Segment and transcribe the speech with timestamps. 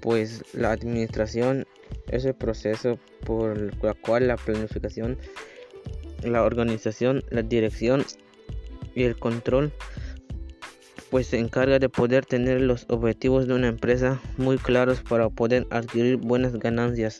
[0.00, 1.66] pues la administración
[2.10, 5.18] es el proceso por el cual la planificación,
[6.22, 8.04] la organización, la dirección
[8.94, 9.72] y el control
[11.10, 15.66] pues se encarga de poder tener los objetivos de una empresa muy claros para poder
[15.70, 17.18] adquirir buenas ganancias.